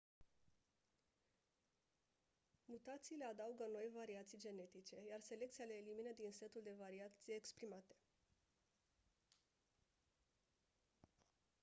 mutațiile 2.65 3.25
adaugă 3.25 3.65
noi 3.71 3.89
variații 3.93 4.37
genetice 4.37 4.95
iar 5.09 5.19
selecția 5.19 5.65
le 5.65 5.73
elimină 5.81 6.09
din 6.15 6.31
setul 6.31 6.61
de 6.63 6.75
variații 6.77 7.33
exprimate 7.33 7.95